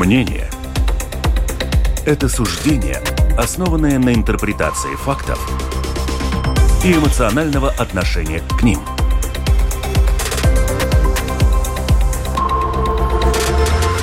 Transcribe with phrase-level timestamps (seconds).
[0.00, 0.48] Мнение–
[2.06, 3.02] это суждение,
[3.36, 5.38] основанное на интерпретации фактов
[6.82, 8.80] и эмоционального отношения к ним.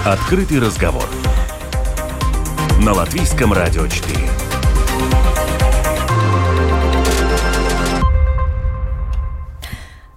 [0.06, 1.10] Открытый разговор
[2.80, 4.20] на Латвийском радио 4.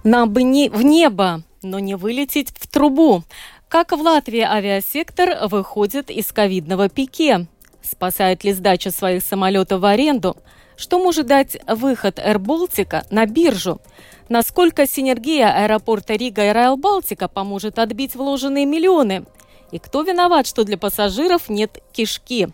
[0.03, 3.23] Нам бы не в небо, но не вылететь в трубу.
[3.71, 7.47] Как в Латвии авиасектор выходит из ковидного пике?
[7.81, 10.35] Спасает ли сдача своих самолетов в аренду?
[10.75, 13.79] Что может дать выход Air на биржу?
[14.27, 19.23] Насколько синергия аэропорта Рига и Райл Балтика поможет отбить вложенные миллионы?
[19.71, 22.49] И кто виноват, что для пассажиров нет кишки?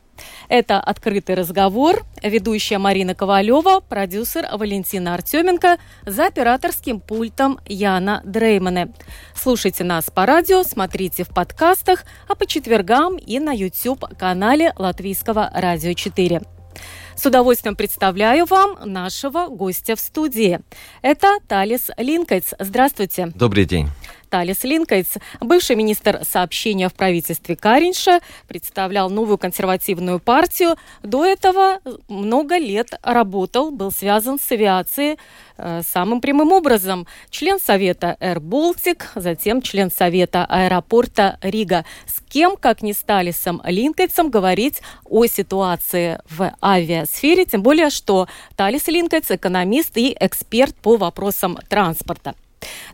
[0.48, 2.04] Это «Открытый разговор».
[2.24, 8.94] Ведущая Марина Ковалева, продюсер Валентина Артеменко, за операторским пультом Яна Дреймане.
[9.36, 15.94] Слушайте нас по радио, смотрите в подкастах, а по четвергам и на YouTube-канале Латвийского радио
[15.94, 16.42] 4.
[17.16, 20.59] С удовольствием представляю вам нашего гостя в студии.
[21.02, 22.54] Это Талис Линкайц.
[22.59, 23.31] Здравствуйте.
[23.34, 23.90] Добрый день.
[24.30, 30.75] Талис Линкайц, бывший министр сообщения в правительстве Каринша, представлял новую консервативную партию.
[31.03, 35.17] До этого много лет работал, был связан с авиацией
[35.58, 37.08] э, самым прямым образом.
[37.30, 41.86] Член Совета Air Baltic, затем член Совета аэропорта Рига.
[42.06, 48.28] С кем, как не с Талисом Линкайцем, говорить о ситуации в авиасфере, тем более, что
[48.56, 52.36] Талис Линкайц– экономист и эксперт по вопросам транспорта.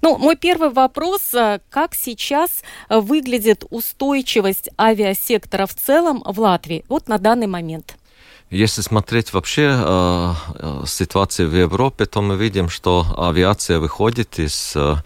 [0.02, 1.34] Ну, мой первый вопрос.
[1.34, 7.96] Э, как сейчас выглядит устойчивость авиасектора в целом в Латвии вот на данный момент?
[8.54, 14.74] Если смотреть вообще э, э, ситуацию в Европе, то мы видим, что авиация выходит из
[14.76, 14.98] э,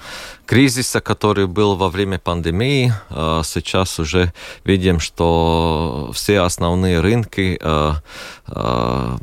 [0.47, 2.93] кризиса, который был во время пандемии.
[3.09, 8.01] А, сейчас уже видим, что все основные рынки а,
[8.47, 9.17] а,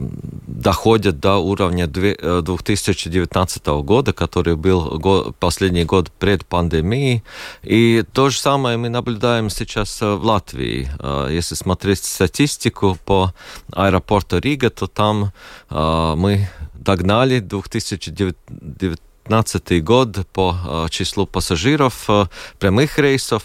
[0.47, 7.25] доходят до уровня 2019 э, года, который был последний год пред пандемией.
[7.63, 10.91] И то же самое мы наблюдаем сейчас в Латвии.
[11.31, 13.33] Если смотреть статистику по
[13.73, 15.33] аэропорту Рига, то там
[15.71, 22.27] мы догнали 2019 2015 год по э, числу пассажиров э,
[22.59, 23.43] прямых рейсов.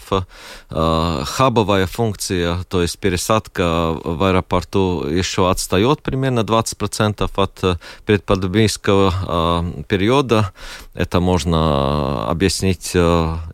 [0.70, 10.52] Э, хабовая функция, то есть пересадка в аэропорту еще отстает примерно 20% от предпандемийского периода.
[10.94, 12.94] Это можно объяснить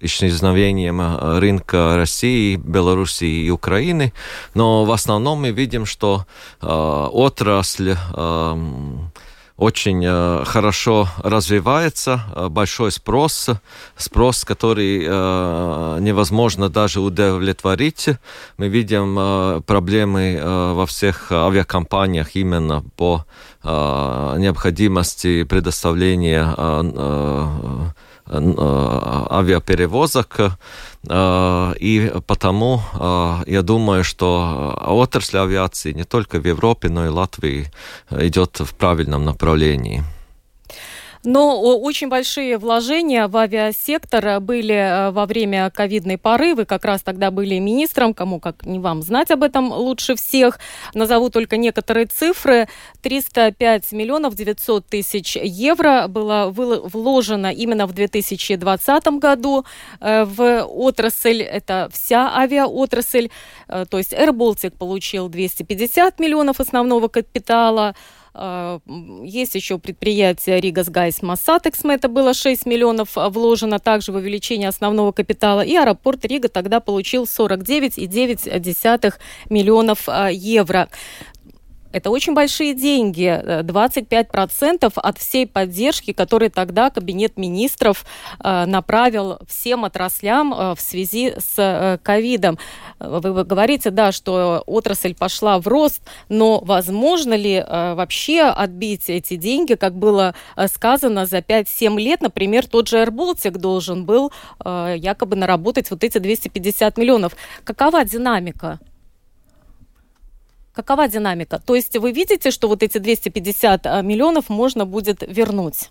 [0.01, 1.01] исчезновением
[1.39, 4.13] рынка России, Белоруссии и Украины.
[4.55, 6.27] Но в основном мы видим, что
[6.61, 7.97] отрасль
[9.57, 13.49] очень э, хорошо развивается, э, большой спрос,
[13.97, 18.09] спрос, который э, невозможно даже удовлетворить.
[18.59, 20.41] Мы видим проблемы
[20.75, 23.25] во всех авиакомпаниях именно по
[23.65, 26.45] необходимости предоставления
[28.29, 30.59] авиаперевозок.
[31.81, 32.83] И потому
[33.47, 37.71] я думаю, что отрасль авиации не только в Европе, но и Латвии
[38.11, 40.05] идет в правильном направлении.
[41.27, 46.55] Но очень большие вложения в авиасектор были э, во время ковидной поры.
[46.55, 50.61] Вы как раз тогда были министром, кому как не вам знать об этом лучше всех.
[50.95, 52.69] Назову только некоторые цифры.
[53.03, 59.65] 305 миллионов 900 тысяч евро было вложено именно в 2020 году
[59.99, 61.43] э, в отрасль.
[61.43, 63.31] Это вся авиаотрасль.
[63.67, 67.97] Э, то есть Air Baltic получил 250 миллионов основного капитала,
[69.23, 74.69] есть еще предприятие Rīgas gaisa satiksme, это было 6 миллионов а, вложено также в увеличение
[74.69, 79.15] основного капитала, и аэропорт Рига тогда получил 49,9
[79.49, 80.89] миллионов а, евро.
[81.97, 88.05] Это очень большие деньги, 25% э, от всей поддержки, которую тогда Кабинет министров
[88.39, 92.59] э, направил всем отраслям э, в связи с ковидом.
[93.01, 99.75] Вы говорите, да, что отрасль пошла в рост, но возможно ли вообще отбить эти деньги,
[99.75, 100.35] как было
[100.67, 104.33] сказано, за 5-7 лет, например, тот же AirBaltic должен был
[104.65, 107.37] якобы наработать вот эти 250 миллионов.
[107.65, 108.81] Какова динамика?
[110.77, 111.59] Какова динамика?
[111.59, 115.89] То есть вы видите, что вот эти 250 а, миллионов можно будет вернуть?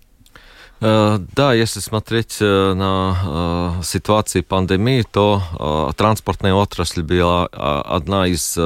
[0.82, 5.42] Э, да, если смотреть э, на э, ситуацию пандемии, то
[5.98, 8.58] транспортная отрасль была одна из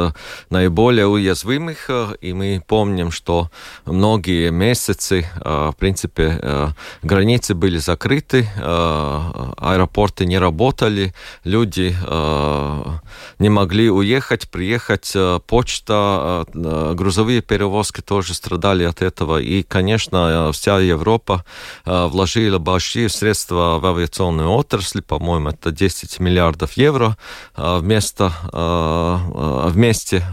[0.50, 1.90] наиболее уязвимых,
[2.22, 3.50] и мы помним, что
[3.86, 6.74] многие месяцы, в принципе,
[7.04, 11.14] границы были закрыты, аэропорты не работали,
[11.44, 11.96] люди
[13.40, 15.16] не могли уехать, приехать,
[15.48, 21.44] почта, грузовые перевозки тоже страдали от этого, и, конечно, вся Европа
[22.10, 27.18] вложила большие средства в авиационную отрасль, по-моему, это 10 миллиардов евро
[27.56, 28.34] вместо,
[29.72, 30.24] вместе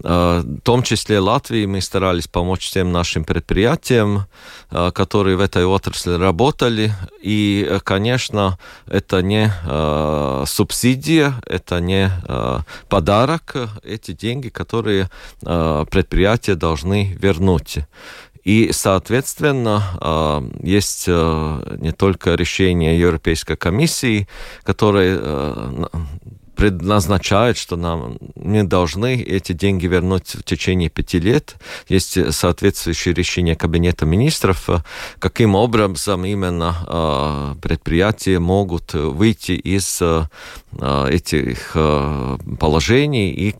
[0.00, 4.26] в том числе Латвии мы старались помочь всем нашим предприятиям,
[4.70, 6.94] которые в этой отрасли работали.
[7.20, 9.52] И, конечно, это не
[10.46, 12.12] субсидия, это не
[12.88, 15.10] подарок, эти деньги, которые
[15.40, 17.78] предприятия должны вернуть.
[18.44, 24.28] И, соответственно, а, есть э, не только решение Европейской комиссии,
[24.62, 25.84] которое э,
[26.58, 31.54] предназначает, что нам не должны эти деньги вернуть в течение пяти лет.
[31.88, 34.68] Есть соответствующее решение Кабинета министров,
[35.20, 40.02] каким образом именно а, предприятия могут выйти из
[40.82, 41.76] этих
[42.58, 43.30] положений.
[43.30, 43.54] И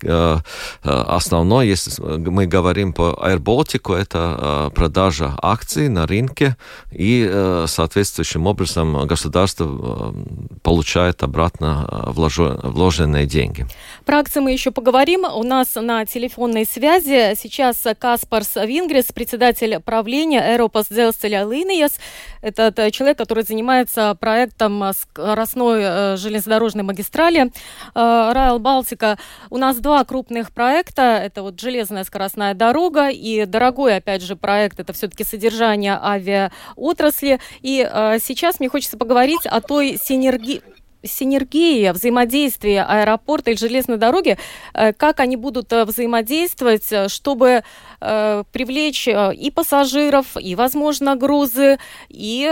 [0.83, 6.57] основное, если мы говорим по Air Baltic, это продажа акций на рынке,
[6.93, 10.15] и соответствующим образом государство
[10.63, 13.67] получает обратно вложенные вложенные деньги.
[14.07, 15.25] Про акции мы еще поговорим.
[15.25, 21.99] У нас на телефонной связи сейчас Каспарс Вингрис, председатель правления Дzelzceļa Līnijas.
[22.41, 27.53] Это человек, который занимается проектом скоростной э, железнодорожной магистрали
[27.95, 29.19] э, Райл Балтика.
[29.51, 31.21] У нас два крупных проекта.
[31.23, 34.81] Это вот железная скоростная дорога и дорогой, опять же, проект.
[34.81, 37.39] Это все-таки содержание авиаотрасли.
[37.61, 40.63] И э, сейчас мне хочется поговорить о той синергии
[41.03, 44.39] синергия, взаимодействие аэропорта и железной дороги,
[44.75, 47.63] э, как они будут э, взаимодействовать, э, чтобы
[48.01, 52.49] привлечь и пассажиров, и, возможно, грузы, и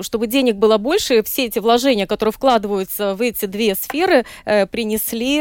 [0.00, 5.40] чтобы денег было больше, все эти вложения, которые вкладываются в эти две сферы, принесли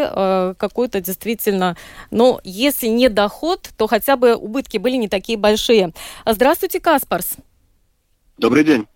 [0.58, 1.78] какой-то действительно,
[2.10, 5.92] ну, если не доход, то хотя бы убытки были не такие большие.
[6.26, 7.36] Здравствуйте, Каспарс.
[8.40, 8.88] Добрый день.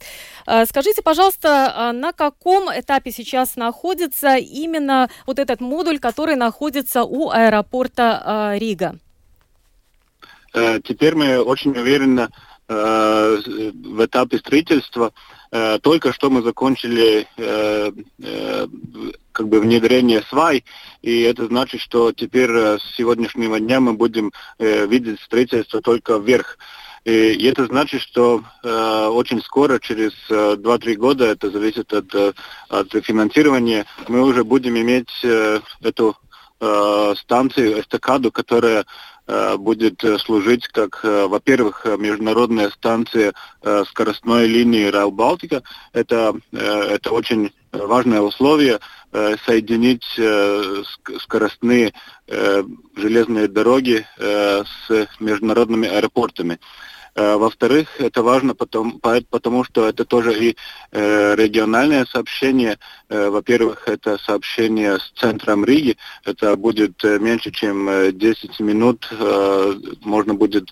[0.50, 7.04] Э, скажите, пожалуйста, а на каком этапе сейчас находится именно вот этот модуль, который находится
[7.04, 8.98] у аэропорта э, Рига?
[10.56, 12.30] Э, теперь мы очень уверенно
[12.68, 15.12] в этапе строительства.
[15.82, 17.26] Только что мы закончили
[19.32, 20.64] как бы внедрение свай,
[21.02, 26.60] и это значит, что теперь с сегодняшнего дня мы будем видеть строительство только вверх.
[27.10, 32.34] И это значит, что э, очень скоро, через э, 2-3 года, это зависит от, э,
[32.70, 36.16] от финансирования, мы уже будем иметь э, эту
[36.60, 38.86] э, станцию, эстакаду, которая
[39.26, 43.34] э, будет служить как, э, во-первых, международная станция
[43.64, 45.64] э, скоростной линии Райл Балтика.
[45.94, 48.80] Это, это очень важное условие
[49.46, 50.06] соединить
[51.20, 51.94] скоростные
[52.96, 56.54] железные дороги с международными аэропортами.
[56.54, 56.58] Э,
[57.16, 60.56] во-вторых, это важно потому, потому что это тоже и
[60.92, 62.78] э, региональное сообщение.
[63.10, 65.98] Э, во-первых, это сообщение с центром Риги.
[66.26, 69.10] Это будет меньше, чем 10 минут.
[70.02, 70.70] Можно будет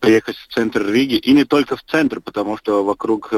[0.00, 1.16] приехать в центр Риги.
[1.16, 3.32] И не только в центр, потому что вокруг,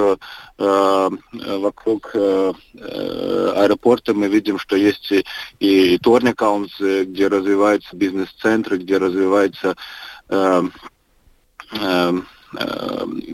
[0.59, 5.13] вокруг аэропорта мы видим, что есть
[5.61, 9.77] и, Торникаунс, где развивается бизнес-центр, где развивается
[10.29, 10.63] э,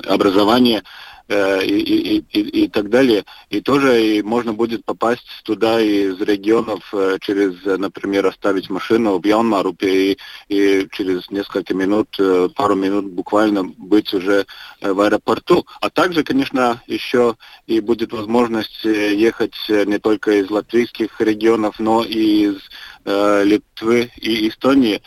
[0.06, 0.82] образование
[1.28, 3.24] э, и, и, и, и так далее.
[3.50, 9.26] И тоже и можно будет попасть туда из регионов э, через, например, оставить машину в
[9.26, 10.18] Ялмарупе и,
[10.48, 12.16] и через несколько минут,
[12.54, 14.46] пару минут буквально быть уже
[14.80, 15.66] в аэропорту.
[15.80, 22.50] А также, конечно, еще и будет возможность ехать не только из латвийских регионов, но и
[22.50, 22.56] из
[23.04, 25.02] э, Литвы и Эстонии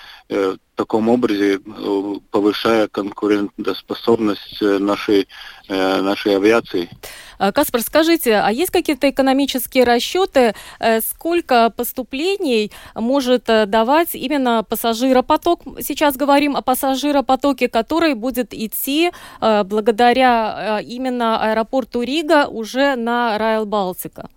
[0.81, 5.27] таком образе, э, повышая конкурентоспособность э, нашей,
[5.69, 6.89] э, нашей авиации.
[7.37, 10.53] А, Каспар, скажите, а есть какие-то экономические расчеты,
[11.01, 15.61] сколько поступлений может давать именно пассажиропоток?
[15.81, 24.29] Сейчас говорим о пассажиропотоке, который будет идти благодаря именно аэропорту Рига уже на Райл Балтика.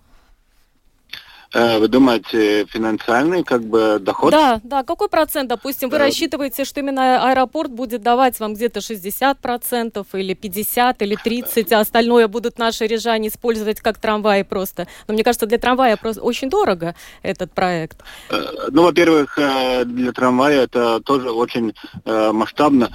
[1.55, 4.31] Э, вы думаете, финансальный как бы доход?
[4.31, 4.83] Да, да.
[4.83, 5.99] Какой процент, допустим, вы э...
[5.99, 12.27] рассчитываете, что именно аэропорт будет давать вам где-то 60% или 50 или 30, а остальное
[12.27, 14.87] будут наши рижане использовать как трамваи просто?
[15.07, 16.93] Но мне кажется, для трамвая просто очень дорого
[17.23, 17.99] этот проект.
[18.29, 19.39] Э, ну, во-первых,
[19.85, 21.73] для трамвая это тоже очень
[22.05, 22.89] масштабно.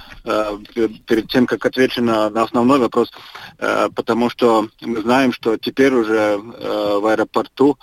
[1.07, 3.11] Перед тем, как отвечу на, на основной вопрос,
[3.57, 7.77] потому что мы знаем, что теперь уже в аэропорту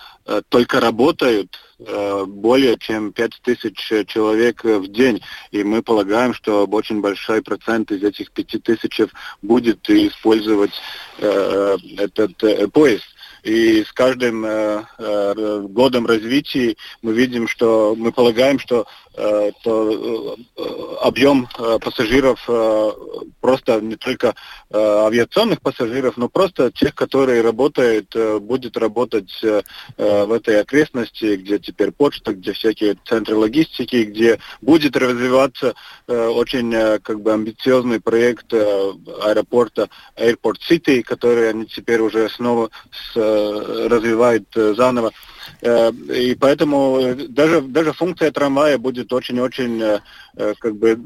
[0.49, 5.23] только работают э, более чем 5 тысяч человек в день.
[5.51, 9.01] И мы полагаем, что очень большой процент из этих 5 тысяч
[9.43, 10.73] будет использовать
[11.19, 13.05] э, этот э, поезд.
[13.43, 19.08] И с каждым э, э, годом развития мы видим, что мы полагаем, что, э,
[19.63, 20.63] то, э,
[21.03, 22.91] объем э, пассажиров э,
[23.41, 24.35] просто не только
[24.71, 29.63] э, авиационных пассажиров, но просто тех, которые работают, э, будет работать э,
[29.97, 35.75] э, в этой окрестности, где теперь почта, где всякие центры логистики, где будет развиваться
[36.07, 42.29] э, очень э, как бы амбициозный проект э, аэропорта Airport City, который они теперь уже
[42.29, 42.71] снова
[43.15, 45.13] Э, развивают э, заново.
[45.61, 50.01] Э, и поэтому даже, даже функция трамвая будет очень-очень
[50.61, 50.97] как бы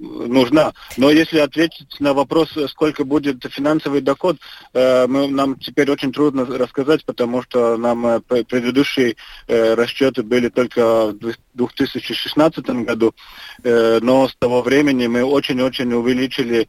[0.00, 0.72] нужна.
[0.96, 4.38] Но если ответить на вопрос, сколько будет финансовый доход,
[4.72, 9.16] мы, нам теперь очень трудно рассказать, потому что нам предыдущие
[9.48, 11.12] расчеты были только
[11.51, 13.14] в 2016 году,
[13.62, 16.68] но с того времени мы очень-очень увеличили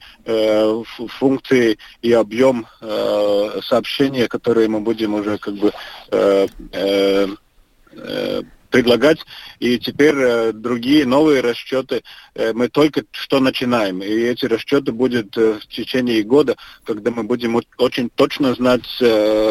[1.19, 2.67] функции и объем
[3.61, 5.71] сообщения, которые мы будем уже как бы
[6.11, 7.27] э, э,
[7.91, 8.41] э,
[8.73, 9.19] предлагать.
[9.59, 12.01] И теперь э, другие новые расчеты
[12.33, 14.01] э, мы только что начинаем.
[14.01, 18.81] И эти расчеты будут э, в течение года, когда мы будем очень точно знать,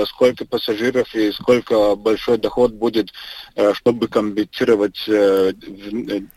[0.08, 3.12] сколько пассажиров и сколько большой доход будет,
[3.74, 4.96] чтобы компенсировать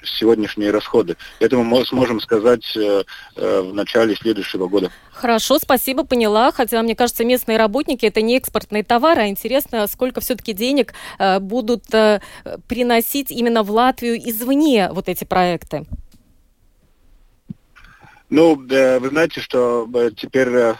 [0.04, 1.18] сегодняшние расходы.
[1.39, 2.77] Это мы сможем сказать
[3.36, 4.92] в начале следующего года.
[5.12, 6.51] Хорошо, спасибо, поняла.
[6.51, 10.94] Хотя, мне кажется, местные работники это не экспортные товары, а интересно, сколько все-таки денег
[11.39, 11.86] будут
[12.75, 15.86] приносить именно в Латвию извне вот эти проекты?
[18.29, 20.74] Ну, вы знаете, что э, теперь э,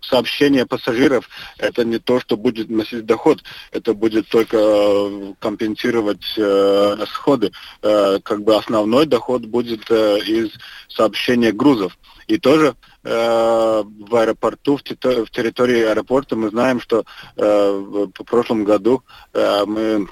[0.00, 1.28] сообщение пассажиров
[1.58, 7.52] это не то, что будет носить доход, это будет только э, компенсировать расходы.
[7.82, 10.50] Как бы основной доход будет из
[10.88, 11.98] сообщения грузов.
[12.28, 17.04] И тоже в аэропорту, в, территории аэропорта мы знаем, что
[17.36, 19.02] в прошлом году
[19.32, 20.08] мы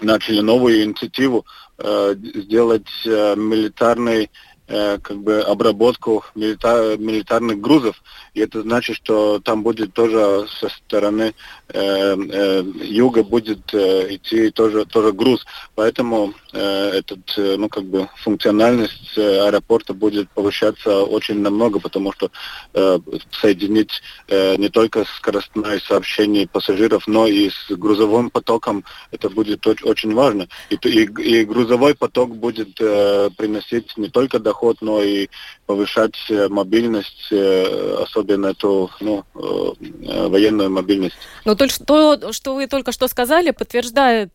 [0.00, 1.46] начали новую инициативу
[1.78, 4.30] э, сделать э, милитарный
[4.70, 8.02] Э, как бы обработку милита милитарных грузов.
[8.34, 11.32] И это значит, что там будет тоже со стороны
[11.68, 15.46] э, э, юга будет э, идти тоже, тоже груз.
[15.74, 22.12] Поэтому э, этот, э, ну, как бы функциональность э, аэропорта будет повышаться очень намного, потому
[22.12, 22.30] что
[22.74, 22.98] э,
[23.40, 30.12] соединить э, не только скоростное сообщение пассажиров, но и с грузовым потоком это будет очень
[30.12, 30.46] важно.
[30.68, 35.28] И, и, и грузовой поток будет э, приносить не только доход, доход, но и
[35.66, 41.16] повышать э, мобильность, э, особенно эту ну, э, военную мобильность.
[41.44, 44.30] Но только что, что вы только что сказали, подтверждает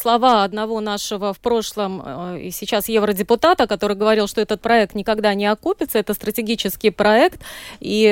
[0.00, 5.46] слова одного нашего в прошлом и сейчас евродепутата, который говорил, что этот проект никогда не
[5.46, 7.40] окупится, это стратегический проект,
[7.80, 8.02] и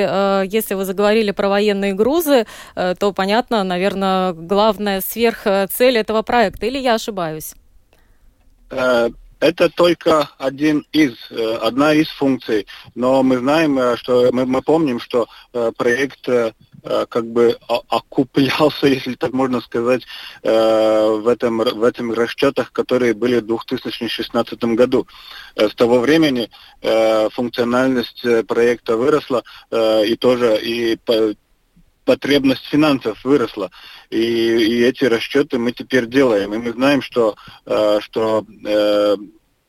[0.51, 2.45] если вы заговорили про военные грузы,
[2.75, 7.53] то понятно, наверное, главная сверхцель этого проекта, или я ошибаюсь?
[9.41, 12.67] Это только один из, э, одна из функций.
[12.93, 16.29] Но мы знаем, э, что мы, мы помним, что э, проект
[17.09, 20.01] как бы окуплялся, если так можно сказать,
[20.41, 25.05] в, этом, в этих расчетах, которые были в 2016 году.
[25.55, 26.49] С того времени
[27.33, 30.97] функциональность проекта выросла, и тоже и
[32.11, 33.71] потребность финансов выросла.
[34.09, 36.53] И, и эти расчеты мы теперь делаем.
[36.53, 39.15] И мы знаем, что, э, что э,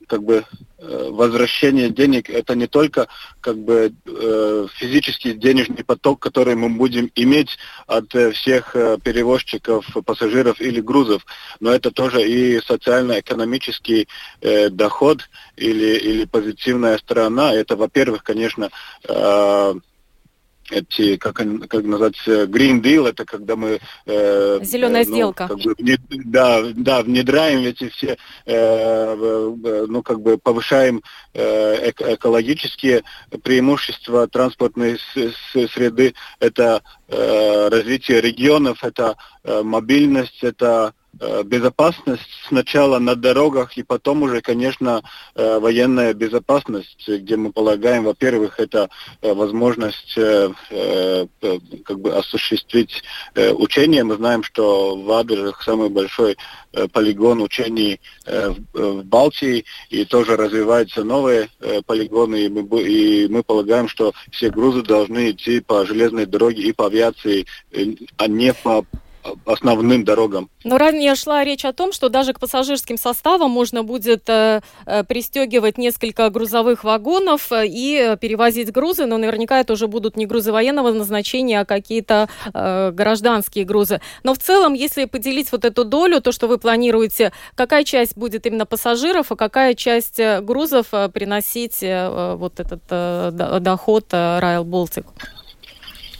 [0.09, 0.45] как бы
[0.79, 3.07] э, возвращение денег это не только
[3.41, 9.87] как бы э, физический денежный поток, который мы будем иметь от э, всех э, перевозчиков,
[10.05, 11.25] пассажиров или грузов,
[11.61, 14.09] но это тоже и социально-экономический
[14.41, 17.55] э, доход или, или позитивная сторона.
[17.55, 18.69] Это, во-первых, конечно,
[19.09, 19.75] э,
[20.71, 23.81] эти, как, как назвать, Green Deal, это когда мы...
[24.07, 25.49] Э, Зеленая э, ну, сделка.
[25.49, 28.17] Как бы, внед, да, да, внедряем эти все,
[28.47, 29.15] э,
[29.89, 31.03] ну, как бы повышаем
[31.35, 33.03] э, экологические
[33.43, 34.99] преимущества транспортной
[35.53, 36.15] среды.
[36.39, 41.02] Это э, развитие регионов, это э, мобильность, это Э,
[41.45, 45.03] безопасность сначала на дорогах и потом уже, конечно,
[45.35, 48.89] э, военная безопасность, где мы полагаем, во-первых, это
[49.21, 53.03] э, возможность как бы осуществить
[53.35, 54.05] учения.
[54.05, 56.37] Мы знаем, что в Адрах самый большой
[56.93, 61.49] полигон учений в Балтии, и тоже развиваются новые
[61.87, 66.73] полигоны, и мы, и мы полагаем, что все грузы должны идти по железной дороге и
[66.73, 67.47] по авиации,
[68.17, 68.85] а не по
[69.45, 70.49] основным дорогам.
[70.65, 75.05] Но ранее шла речь о том, что даже к пассажирским составам можно будет э, э
[75.05, 80.53] пристегивать несколько грузовых вагонов э, и перевозить грузы, но наверняка это уже будут не грузы
[80.53, 84.01] военного назначения, а какие-то э, гражданские грузы.
[84.23, 88.47] Но в целом, если поделить вот эту долю, то, что вы планируете, какая часть будет
[88.47, 94.65] именно пассажиров, а какая часть э, грузов приносить э, вот этот э, доход э, Rail
[94.65, 95.07] Baltic?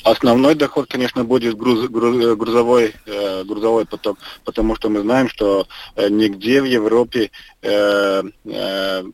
[0.05, 5.69] Основной доход, конечно, будет груз, груз, грузовой, э, грузовой поток, потому что мы знаем, что
[5.95, 7.31] э, нигде в Европе
[7.63, 9.05] э, э,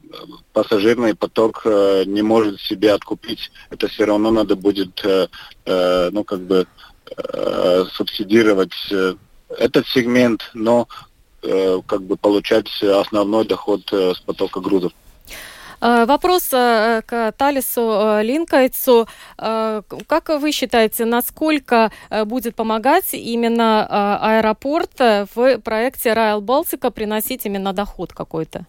[0.55, 3.51] пассажирный поток э, не может себе откупить.
[3.69, 5.29] Это все равно надо будет, э,
[5.67, 6.67] э, ну, как бы,
[7.17, 9.15] э, субсидировать э,
[9.59, 10.89] этот сегмент, но
[11.43, 14.93] э, как бы получать основной доход э, с потока грузов.
[15.81, 19.07] Э, вопрос э, к Талису э, Линкайцу.
[19.37, 21.91] Как вы считаете, насколько
[22.25, 28.67] будет помогать именно аэропорт в проекте Райл Балтика приносить именно доход какой-то?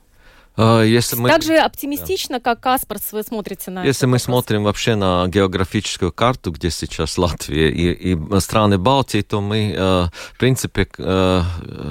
[0.62, 1.30] А, если мы...
[1.30, 4.24] Так же оптимистично, как Каспарс, вы смотрите на Если мы вопрос.
[4.24, 10.08] смотрим вообще на географическую карту, где сейчас Латвия и, и страны Балтии, то мы, э,
[10.34, 11.42] в принципе, э,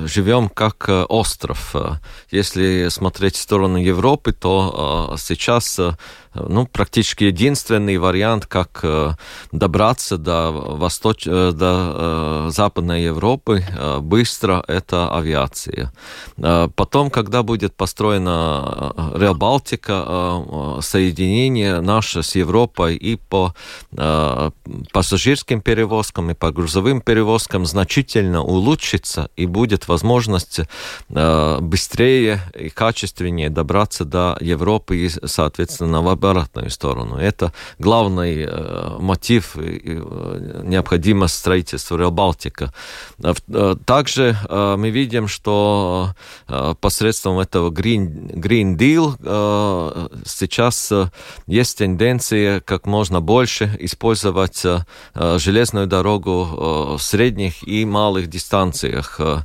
[0.05, 1.75] живем как э, остров.
[2.31, 5.81] Если смотреть в сторону Европы, то сейчас
[6.49, 9.12] ну, практически единственный вариант, как э,
[9.52, 11.26] добраться до, восточ...
[11.26, 13.64] Э, до э, Западной Европы
[14.00, 15.92] быстро, это авиация.
[16.37, 23.54] Потом, когда будет построена Реал Балтика, соединение наше с Европой и по
[24.92, 30.61] пассажирским перевозкам, и по грузовым перевозкам значительно улучшится, и будет возможность
[31.09, 37.17] быстрее и качественнее добраться до Европы и, соответственно, в обратную сторону.
[37.17, 42.73] Это главный э, мотив э, необходимость строительства Реал Балтика.
[43.23, 46.15] Э, э, также э, мы видим, что
[46.49, 51.11] э, посредством этого Green, Green Deal э, сейчас э,
[51.47, 59.21] есть тенденция как можно больше использовать э, железную дорогу э, в средних и малых дистанциях.
[59.21, 59.41] Э,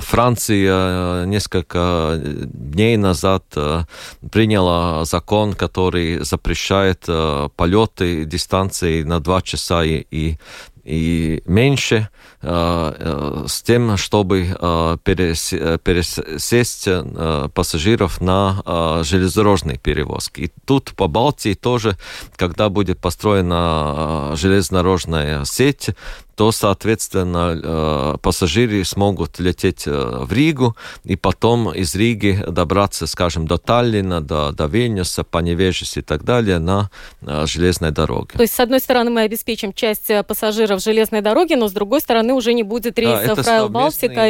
[0.00, 3.84] Франция несколько дней назад э,
[4.30, 10.38] приняла закон, который который запрещает э, полеты дистанции на 2 часа и, и,
[10.84, 12.08] и меньше,
[12.42, 20.42] э, э, с тем, чтобы э, перес, э, пересесть э, пассажиров на э, железнодорожные перевозки.
[20.42, 21.96] И тут по Балтии тоже,
[22.36, 25.90] когда будет построена э, железнодорожная сеть,
[26.38, 33.48] то, соответственно, э, пассажиры смогут лететь э, в Ригу и потом из Риги добраться, скажем,
[33.48, 36.90] до Таллина, до, до Вильнюса, Поневежес и так далее на
[37.22, 38.34] э, железной дороге.
[38.34, 42.32] То есть, с одной стороны, мы обеспечим часть пассажиров железной дороги, но с другой стороны
[42.34, 44.28] уже не будет рейсов да, Райл Балтика,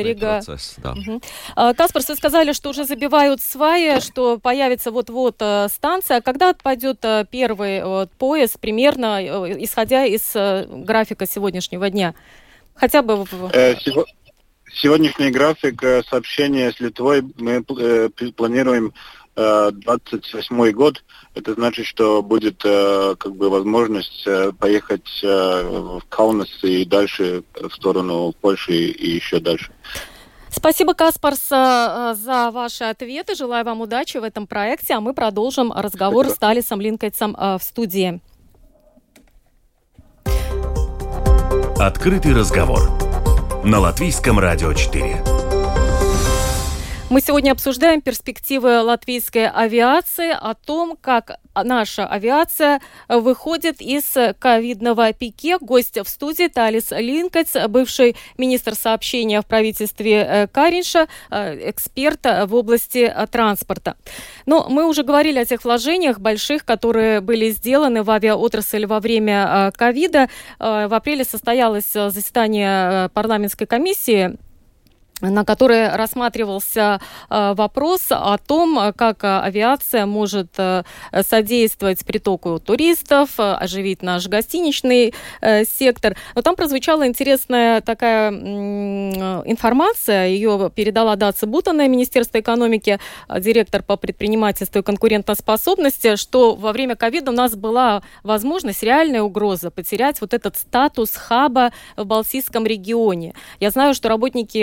[0.00, 0.40] Рига.
[0.44, 0.92] Процесс, да.
[0.92, 1.20] угу.
[1.56, 6.20] Вы сказали, что уже забивают сваи, что появится вот-вот станция.
[6.20, 9.18] Когда пойдет первый поезд, примерно,
[9.58, 10.36] исходя из
[10.84, 12.14] графика сегодняшнего дня?
[12.74, 13.24] Хотя бы...
[13.52, 13.74] Э,
[14.74, 18.92] сегодняшний график э, сообщения с Литвой мы э, планируем
[19.34, 21.02] 28 год.
[21.34, 28.74] Это значит, что будет как бы возможность поехать в Каунас и дальше в сторону Польши
[28.74, 29.72] и еще дальше.
[30.50, 33.34] Спасибо, Каспарс, за ваши ответы.
[33.34, 36.36] Желаю вам удачи в этом проекте, а мы продолжим разговор Спасибо.
[36.36, 38.20] с Талисом Линкольцем в студии.
[41.84, 42.92] Открытый разговор
[43.64, 45.24] на Латвийском радио 4.
[47.10, 55.58] Мы сегодня обсуждаем перспективы латвийской авиации, о том, как наша авиация выходит из ковидного пике.
[55.58, 63.96] Гость в студии Талис Линкольц, бывший министр сообщения в правительстве Каринша, эксперт в области транспорта.
[64.46, 69.72] Но мы уже говорили о тех вложениях больших, которые были сделаны в авиаотрасль во время
[69.76, 70.28] ковида.
[70.58, 74.36] В апреле состоялось заседание парламентской комиссии
[75.22, 80.82] на которой рассматривался э, вопрос о том, как авиация может э,
[81.22, 86.16] содействовать притоку туристов, оживить наш гостиничный э, сектор.
[86.34, 92.98] Но там прозвучала интересная такая информация, ее передала Даца Бутана, Министерство экономики,
[93.38, 99.70] директор по предпринимательству и конкурентоспособности, что во время ковида у нас была возможность, реальная угроза
[99.70, 103.34] потерять вот этот статус хаба в Балтийском регионе.
[103.60, 104.58] Я знаю, что работники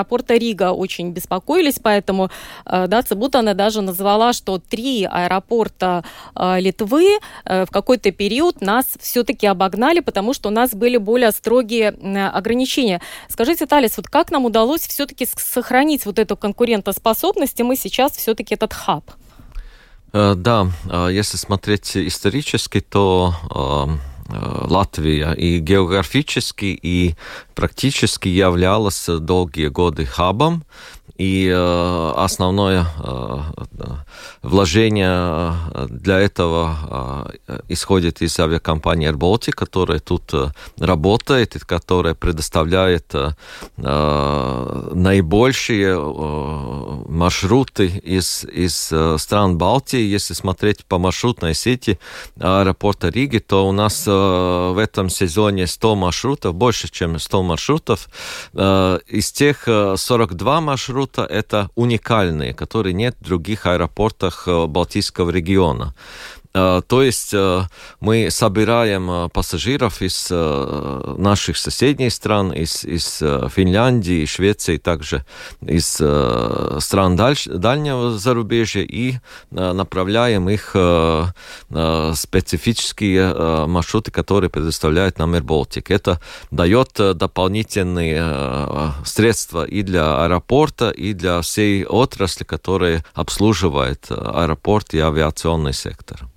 [0.00, 2.30] аэропорта Рига очень беспокоились, поэтому
[2.64, 8.86] э, да, Цибутана даже назвала, что три аэропорта э, Литвы э, в какой-то период нас
[8.98, 13.00] все-таки обогнали, потому что у нас были более строгие ограничения.
[13.28, 18.54] Скажите, Талис, вот как нам удалось все-таки сохранить вот эту конкурентоспособность, и мы сейчас все-таки
[18.54, 19.04] этот хаб?
[20.12, 20.66] Да,
[21.10, 23.34] если смотреть исторически, то
[24.32, 25.32] Латвия.
[25.32, 27.14] И географически, и
[27.54, 30.64] практически являлась долгие годы хабом,
[31.20, 33.40] и э, основное э,
[34.42, 37.30] вложение э, для этого
[37.68, 40.32] исходит из авиакомпании Air Baltic, которая тут
[40.78, 43.14] работает и которая предоставляет
[44.96, 45.94] наибольшие
[47.10, 48.92] маршруты из, из
[49.22, 50.00] стран Балтии.
[50.00, 51.98] Если смотреть по маршрутной сети
[52.38, 58.08] аэропорта Риги, то у нас в этом сезоне 100 маршрутов, больше, чем 100 маршрутов.
[58.54, 65.94] Из тех 42 маршрута это уникальные, которые нет в других аэропортах э, Балтийского региона.
[66.52, 67.62] Э, то есть э,
[68.00, 75.24] мы собираем э, пассажиров из наших соседних стран, из, из Финляндии, Швеции, также
[75.62, 75.94] из
[76.82, 79.14] стран дальнего зарубежья и
[79.50, 80.70] направляем их
[82.16, 85.90] специфические маршруты, которые предоставляет нам Air.
[85.90, 94.98] Это дает дополнительные средства и для аэропорта, и для всей отрасли, которая обслуживает аэропорт и
[94.98, 96.28] авиационный сектор.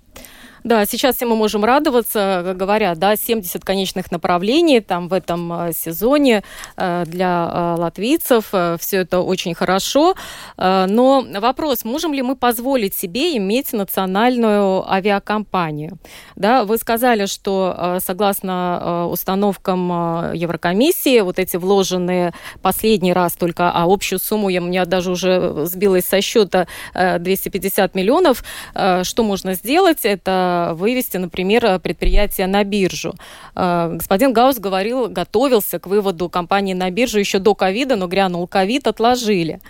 [0.64, 5.52] Да, сейчас все мы можем радоваться, как говорят, да, 70 конечных направлений там в этом
[5.52, 6.42] э, сезоне
[6.78, 8.46] э, для э, латвийцев.
[8.80, 10.14] Все это очень хорошо.
[10.56, 15.98] Но вопрос, можем ли мы позволить себе иметь национальную авиакомпанию?
[16.36, 24.18] Да, вы сказали, что согласно установкам Еврокомиссии, вот эти вложенные последний раз только, а общую
[24.18, 30.04] сумму я, у меня даже уже сбилась со счета 250 миллионов, что можно сделать?
[30.04, 33.14] Это вывести, например, предприятие на биржу.
[33.54, 38.46] Э, господин Гаус говорил, готовился к выводу компании на биржу еще до ковида, но грянул
[38.46, 39.60] ковид, отложили.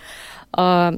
[0.57, 0.93] Э,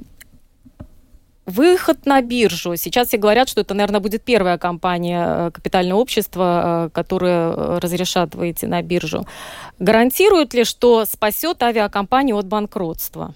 [1.45, 2.75] выход на биржу.
[2.75, 8.65] Сейчас все говорят, что это, наверное, будет первая компания э, капитального общества, которая разрешат выйти
[8.65, 9.25] на биржу.
[9.79, 13.33] Гарантирует ли, что спасет авиакомпанию от банкротства?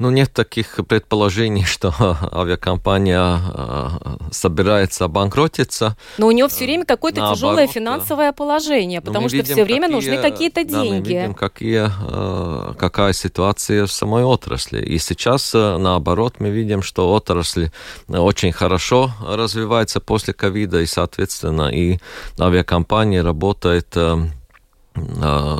[0.00, 1.92] Ну, нет таких предположений, что
[2.32, 3.88] авиакомпания э,
[4.32, 5.94] собирается обанкротиться.
[6.16, 9.88] Но у него все время какое-то Наоборот, тяжелое финансовое положение, потому что видим, все время
[9.88, 10.72] какие, нужны какие-то деньги.
[10.72, 14.80] Да, мы видим, какие, э, какая ситуация в самой отрасли.
[14.80, 17.70] И сейчас, э, наоборот, мы видим, что отрасль
[18.08, 21.98] очень хорошо развивается после ковида, и, соответственно, и
[22.38, 23.94] авиакомпания работает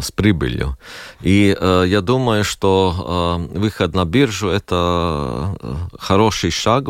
[0.02, 0.76] с прибылью.
[1.20, 5.56] И э, я думаю, что э, выход на биржу это
[5.98, 6.88] хороший шаг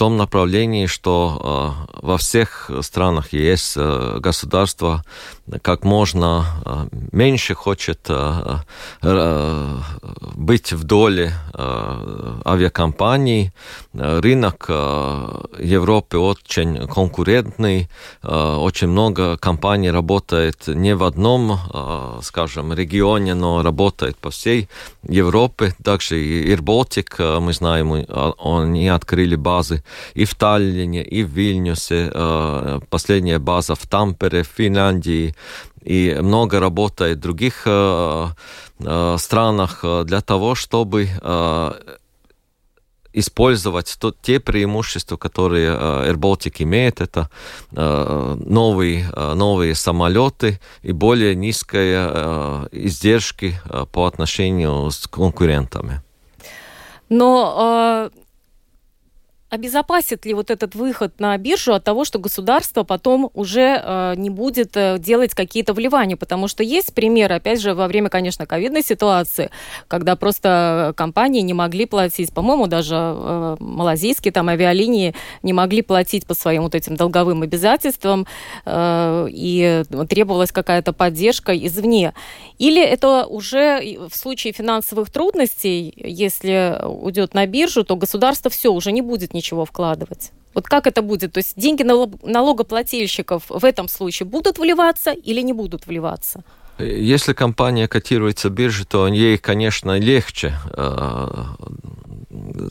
[0.00, 5.04] том направлении, что э, во всех странах есть э, государство,
[5.60, 8.10] как можно э, меньше хочет
[10.34, 11.32] быть в доле
[12.44, 13.52] авиакомпаний.
[13.92, 14.68] Рынок
[15.58, 17.88] Европы очень конкурентный,
[18.22, 21.58] очень много компаний работает не в одном,
[22.22, 24.68] скажем, регионе, но работает по всей
[25.02, 25.74] Европе.
[25.82, 28.06] Также и Baltic, мы знаем,
[28.38, 29.82] они открыли базы
[30.14, 35.34] и в Таллине, и в Вильнюсе, э, последняя база в Тампере, в Финляндии,
[35.82, 38.26] и много работает в других э,
[38.80, 41.08] э, странах для того, чтобы
[43.12, 47.00] использовать то, те преимущества, которые Air Baltic имеет.
[47.00, 47.28] Это
[47.72, 53.60] новые, новые самолеты и более низкие издержки
[53.92, 56.02] по отношению с конкурентами.
[57.08, 58.10] Но
[59.50, 64.30] обезопасит ли вот этот выход на биржу от того, что государство потом уже э, не
[64.30, 66.16] будет э, делать какие-то вливания?
[66.16, 69.50] Потому что есть примеры, опять же, во время, конечно, ковидной ситуации,
[69.88, 76.26] когда просто компании не могли платить, по-моему, даже э, малазийские там авиалинии не могли платить
[76.26, 78.28] по своим вот этим долговым обязательствам,
[78.64, 82.14] э, и требовалась какая-то поддержка извне.
[82.58, 88.92] Или это уже в случае финансовых трудностей, если уйдет на биржу, то государство все уже
[88.92, 90.32] не будет ничего вкладывать.
[90.54, 91.32] Вот как это будет?
[91.32, 96.42] То есть деньги налогоплательщиков в этом случае будут вливаться или не будут вливаться?
[96.78, 101.44] Если компания котируется бирже, то ей, конечно, легче э,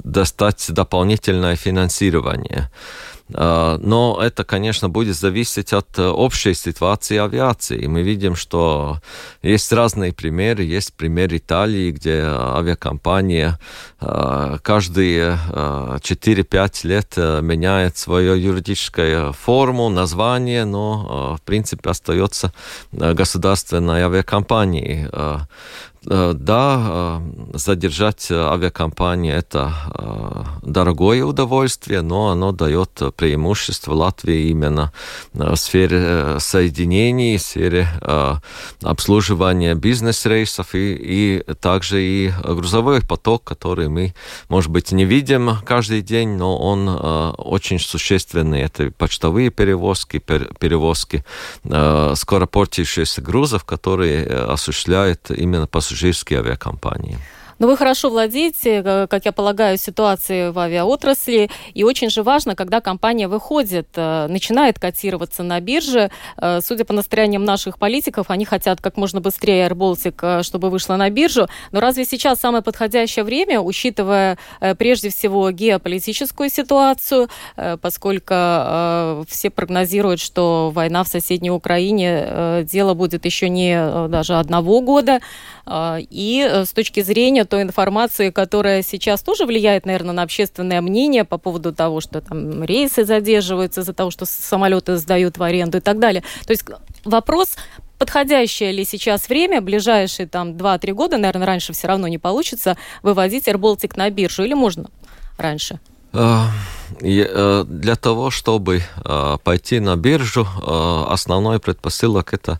[0.04, 2.64] достать дополнительное финансирование.
[2.66, 7.86] А, но это, конечно, будет зависеть от э, общей ситуации авиации.
[7.86, 9.00] Мы видим, что
[9.44, 10.64] есть разные примеры.
[10.64, 13.60] Есть пример Италии, где авиакомпания
[14.00, 22.54] а, каждые 4-5 а, лет э, меняет свою юридическую форму, название, но в принципе остается
[22.92, 25.08] э, государственной авиакомпанией.
[26.06, 27.20] Э, да,
[27.54, 34.94] э, задержать авиакомпанию– это э, дорогое удовольствие, но оно дает преимущество Латвии именно
[35.34, 37.88] в сфере соединений, в сфере
[38.82, 44.14] обслуживания бизнес-рейсов и, и также и грузовой поток, который мы,
[44.48, 46.88] может быть, не видим каждый день, но он
[47.38, 48.62] очень существенный.
[48.62, 51.24] Это почтовые перевозки, перевозки
[51.64, 57.18] скоропортящихся грузов, которые осуществляют именно по пассажирские авиакомпании.
[57.60, 61.50] Но вы хорошо владеете, э, как я полагаю, ситуацией в авиаотрасли.
[61.74, 66.10] И очень же важно, когда компания выходит, э, начинает котироваться на бирже.
[66.38, 70.96] Э, судя по настроениям наших политиков, они хотят как можно быстрее Air Baltic, чтобы вышла
[70.96, 71.48] на биржу.
[71.74, 74.38] Но разве сейчас самое подходящее время, учитывая
[74.78, 77.28] прежде всего геополитическую ситуацию,
[77.82, 78.34] поскольку
[79.28, 85.20] все прогнозируют, что война в соседней Украине дело будет еще не даже одного года.
[85.68, 91.38] И с точки зрения той информации, которая сейчас тоже влияет, наверное, на общественное мнение по
[91.38, 96.00] поводу того, что там рейсы задерживаются из-за того, что самолеты сдают в аренду и так
[96.00, 96.24] далее.
[96.46, 96.64] То есть
[97.06, 97.56] вопрос
[97.98, 103.48] подходящее ли сейчас время, ближайшие там 2-3 года, наверное, раньше все равно не получится, выводить
[103.48, 104.90] AirBaltic на биржу или можно
[105.38, 105.80] раньше?
[106.12, 106.46] Э,
[107.02, 110.48] э, для того, чтобы э, пойти на биржу,
[111.08, 112.60] основной предпосылок это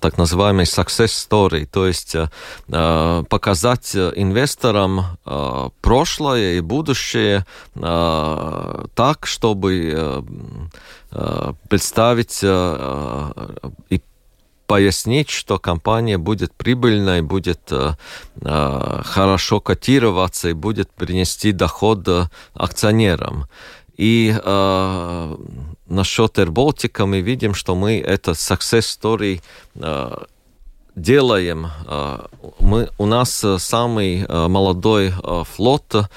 [0.00, 2.16] так называемый success story, то есть
[2.68, 5.18] показать инвесторам
[5.80, 7.44] прошлое и будущее
[7.74, 10.24] так, чтобы
[11.68, 14.00] представить и
[14.66, 17.94] пояснить, что компания будет прибыльной, будет э,
[18.40, 23.46] э, хорошо котироваться и будет принести доход э, акционерам.
[23.96, 25.36] И э,
[25.86, 29.40] насчет AirBaltic мы видим, что мы это success story
[29.74, 30.16] э,
[30.96, 31.68] делаем.
[31.86, 32.26] Э,
[32.58, 35.12] мы, у нас э, самый э, молодой
[35.54, 36.10] флот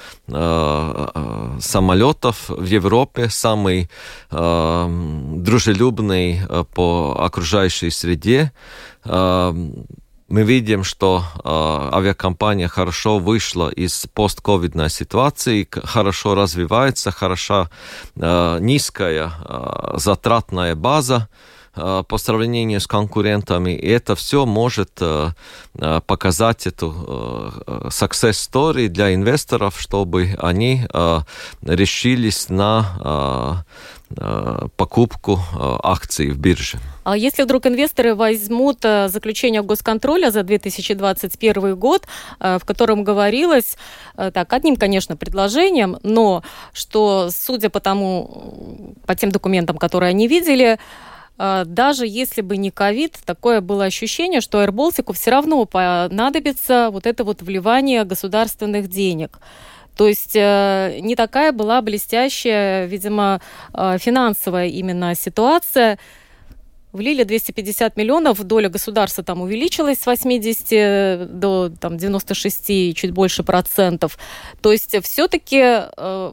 [1.60, 3.90] самолетов в Европе, самый
[4.30, 6.40] дружелюбный
[6.74, 8.52] по окружающей среде
[10.30, 17.68] мы видим, что э, авиакомпания хорошо вышла из постковидной ситуации, хорошо развивается, хорошо
[18.14, 21.28] э, низкая э, затратная база.
[21.80, 23.70] Э, по сравнению с конкурентами.
[23.70, 25.30] И это все может э,
[25.78, 26.92] э, показать эту
[27.88, 30.82] success story для инвесторов, чтобы они
[31.62, 33.64] решились на
[34.76, 35.38] покупку
[35.82, 36.78] акций в бирже.
[37.04, 42.06] А если вдруг инвесторы возьмут заключение госконтроля за 2021 год,
[42.40, 43.76] в котором говорилось,
[44.16, 50.78] так, одним, конечно, предложением, но что, судя по тому, по тем документам, которые они видели,
[51.64, 57.24] даже если бы не ковид, такое было ощущение, что Аэроболтику все равно понадобится вот это
[57.24, 59.38] вот вливание государственных денег.
[59.96, 63.40] То есть э, не такая была блестящая, видимо,
[63.72, 65.98] э, финансовая именно ситуация.
[66.92, 74.18] Влили 250 миллионов, доля государства там увеличилась с 80 до там, 96 чуть больше процентов.
[74.60, 76.32] То есть все-таки э,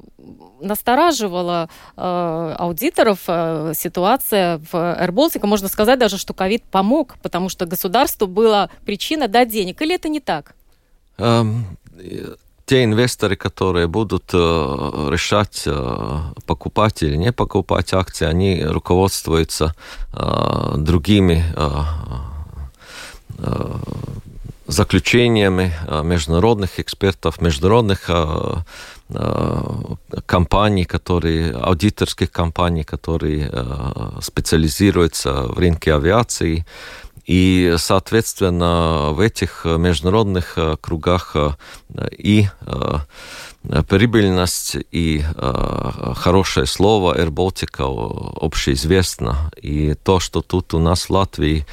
[0.62, 5.46] настораживала э, аудиторов э, ситуация в AirBaltic.
[5.46, 9.82] Можно сказать даже, что ковид помог, потому что государству была причина дать денег.
[9.82, 10.56] Или это не так?
[11.20, 11.64] Um,
[12.68, 14.38] те инвесторы, которые будут э,
[15.10, 19.74] решать, э, покупать или не покупать акции, они руководствуются
[20.14, 21.44] э, другими
[24.68, 25.72] заключениями
[26.04, 28.10] международных экспертов, международных
[30.26, 33.52] компаний, которые, аудиторских компаний, которые
[34.22, 36.66] специализируются в рынке авиации.
[37.28, 41.36] И, соответственно, в этих международных кругах
[42.18, 42.48] и
[43.88, 47.86] прибыльность и э, хорошее слово Air Baltica
[48.40, 49.52] общеизвестно.
[49.62, 51.66] И то, что тут у нас в Латвии,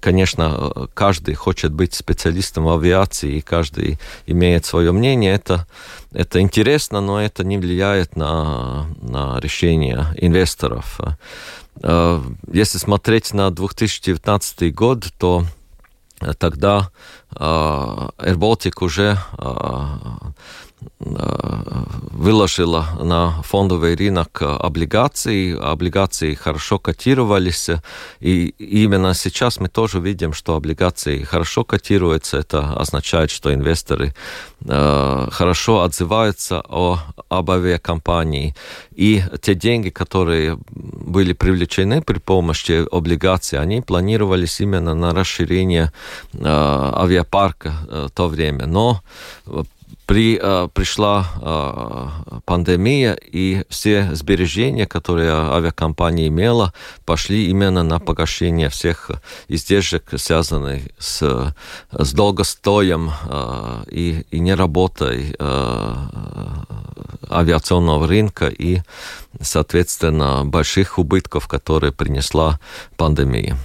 [0.00, 5.66] конечно, каждый хочет быть специалистом в авиации, и каждый имеет свое мнение, это,
[6.12, 11.00] это интересно, но это не влияет на, на решение инвесторов.
[11.82, 15.44] Э, если смотреть на 2019 год, то
[16.38, 16.90] тогда
[17.34, 19.18] э, Air Baltic уже
[22.20, 25.56] выложила на фондовый рынок облигации.
[25.58, 27.70] Облигации хорошо котировались.
[28.20, 32.38] И именно сейчас мы тоже видим, что облигации хорошо котируются.
[32.38, 34.14] Это означает, что инвесторы
[34.66, 38.54] э, хорошо отзываются о, об авиакомпании.
[38.94, 45.90] И те деньги, которые были привлечены при помощи облигаций, они планировались именно на расширение
[46.34, 48.66] э, авиапарка э, в то время.
[48.66, 49.00] Но
[50.06, 56.72] при, э, пришла э, пандемия, и все сбережения, которые авиакомпания имела,
[57.04, 59.10] пошли именно на погашение всех
[59.48, 61.54] издержек, связанных с,
[61.92, 65.36] с долгостоем э, и, и неработой
[67.30, 68.80] авиационного рынка и,
[69.40, 72.58] соответственно, больших убытков, которые принесла
[72.96, 73.56] пандемия.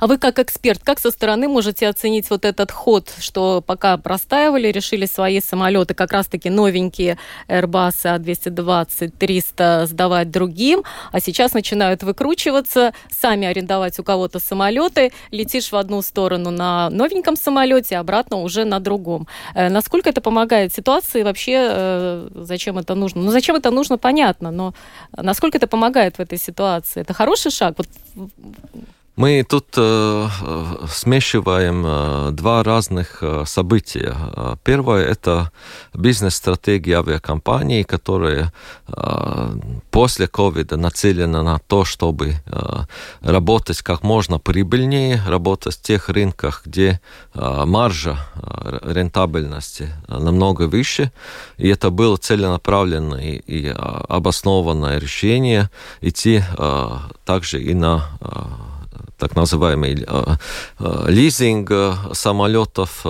[0.00, 4.68] А вы как эксперт, как со стороны можете оценить вот этот ход, что пока простаивали,
[4.68, 12.92] решили свои самолеты, как раз-таки новенькие Airbus A220, 300 сдавать другим, а сейчас начинают выкручиваться,
[13.10, 18.78] сами арендовать у кого-то самолеты, летишь в одну сторону на новеньком самолете, обратно уже на
[18.78, 19.26] другом.
[19.54, 23.22] Э, насколько это помогает ситуации вообще, э, зачем это нужно?
[23.22, 24.74] Ну, зачем это нужно, понятно, но
[25.16, 27.00] насколько это помогает в этой ситуации?
[27.00, 27.74] Это хороший шаг?
[27.78, 27.88] Вот
[29.18, 30.28] мы тут э,
[30.88, 34.14] смешиваем э, два разных э, события.
[34.62, 35.50] Первое– это
[35.92, 38.52] бизнес-стратегия авиакомпании, которая
[38.86, 39.54] э,
[39.90, 42.84] после ковида нацелена на то, чтобы э,
[43.20, 47.00] работать как можно прибыльнее, работать в тех рынках, где
[47.34, 51.10] э, маржа э, рентабельности намного выше.
[51.56, 55.70] И это было целенаправленное и, и обоснованное решение
[56.02, 56.90] идти э,
[57.24, 58.67] также и на э,
[59.18, 60.36] так называемый э,
[60.78, 63.04] э, лизинг э, самолетов.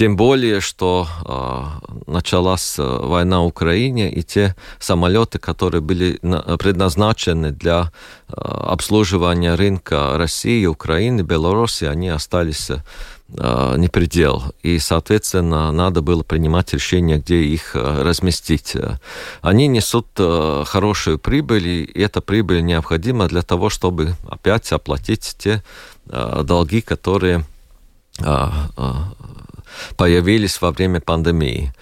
[0.00, 6.18] Тем более, что э, началась война в Украине, и те самолеты, которые были
[6.56, 7.92] предназначены для
[8.28, 12.70] э, обслуживания рынка России, Украины, Беларуси, они остались
[13.38, 14.42] Э, не предел.
[14.62, 18.76] И, соответственно, надо было принимать решение, где их э, разместить.
[19.40, 25.62] Они несут э, хорошую прибыль, и эта прибыль необходима для того, чтобы опять оплатить те
[26.06, 27.44] долги, которые
[29.96, 31.72] появились во время пандемии.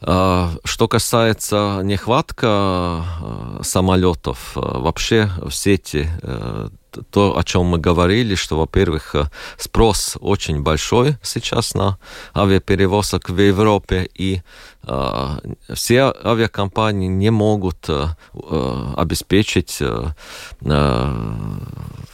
[0.00, 3.02] Что касается нехватка
[3.62, 6.08] самолетов, вообще в сети
[7.10, 9.24] то, о чем мы говорили, что, во-первых, э,
[9.56, 11.98] спрос очень большой сейчас на
[12.34, 14.42] авиаперевозок в Европе, и
[14.82, 15.38] э,
[15.74, 20.08] все авиакомпании не могут э, э обеспечить э,
[20.62, 21.58] э,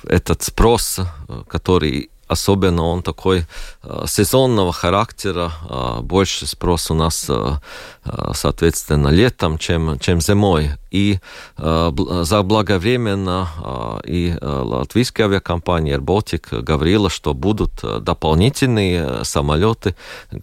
[0.04, 1.00] этот спрос,
[1.48, 3.46] который особенно он такой
[3.82, 7.58] э, сезонного характера, э, больше спрос у нас, э,
[8.34, 10.70] соответственно, летом, чем, чем зимой.
[10.92, 11.18] И
[11.56, 13.48] заблаговременно
[14.04, 19.96] и латвийская авиакомпания Baltic говорила, что будут дополнительные самолеты,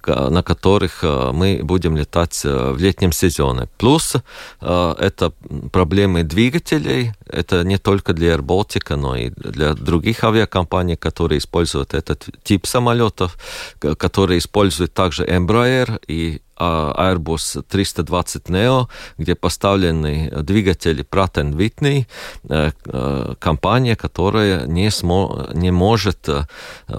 [0.06, 3.68] на которых мы будем летать в летнем сезоне.
[3.78, 4.16] Плюс
[4.60, 5.32] это
[5.72, 12.28] проблемы двигателей, это не только для Baltic, но и для других авиакомпаний, которые используют этот
[12.44, 13.38] тип самолетов,
[13.80, 22.06] которые используют также Embraer и Airbus 320 Neo, где поставлены двигатели Pratt Whitney,
[22.50, 26.44] э, э, компания, которая не, смо, не может э,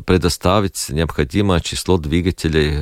[0.07, 2.79] предоставить необходимое число двигателей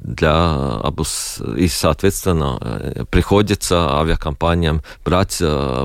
[0.00, 1.40] для обус...
[1.56, 5.42] и, соответственно, приходится авиакомпаниям брать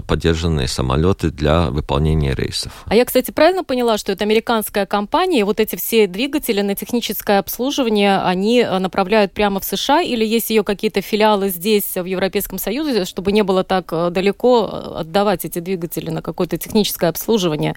[0.08, 2.72] поддержанные самолеты для выполнения рейсов.
[2.86, 6.76] А я, кстати, правильно поняла, что это американская компания, и вот эти все двигатели на
[6.76, 12.06] техническое обслуживание, они направляют прямо в США или или есть ее какие-то филиалы здесь, в
[12.06, 17.08] Европейском Союзе, чтобы не было так э, далеко э, отдавать эти двигатели на какое-то техническое
[17.08, 17.76] обслуживание?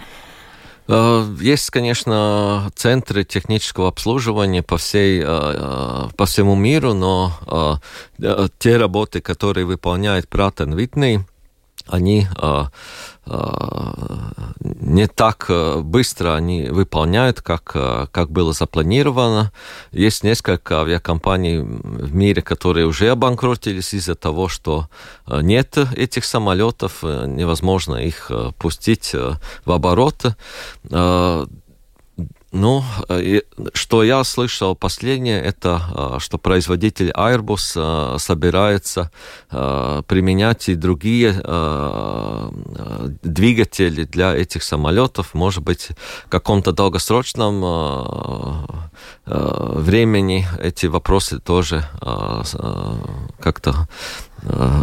[0.88, 7.78] Есть, конечно, центры технического обслуживания по, всей, по всему миру, но
[8.58, 11.20] те работы, которые выполняет Pratt Whitney,
[11.88, 12.26] они
[14.62, 19.52] не так э, быстро они выполняют, как, э, как было запланировано.
[19.92, 24.88] Есть несколько авиакомпаний в мире, которые уже обанкротились из-за того, что
[25.26, 29.14] э, нет этих самолетов, невозможно их пустить
[29.64, 30.36] в оборот.
[32.50, 33.42] Ну, э,
[33.74, 39.10] что я слышал последнее, это э, что производитель Airbus э, собирается
[39.50, 41.32] применять и другие
[43.22, 45.34] двигатели для этих самолетов.
[45.34, 45.88] Может быть,
[46.26, 48.66] в каком-то долгосрочном
[49.24, 51.88] времени эти вопросы тоже
[53.40, 53.88] как-то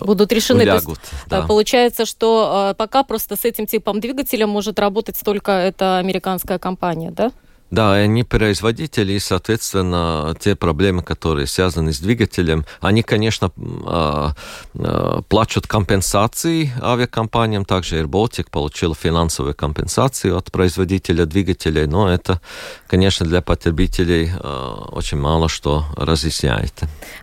[0.02, 0.64] будут решены.
[0.64, 1.44] Лягут, есть, да.
[1.44, 7.32] Получается, что пока просто с этим типом двигателя может работать только эта американская компания, да?
[7.72, 13.52] Да, они производители, и, соответственно, те проблемы, которые связаны с двигателем, они, конечно,
[13.86, 14.34] а,
[14.78, 17.66] а, плачут компенсации авиакомпаниям.
[17.66, 22.40] Также Air Baltic получил финансовую компенсацию от производителя двигателей, но это,
[22.88, 26.74] конечно, для потребителей а, очень мало что разъясняет.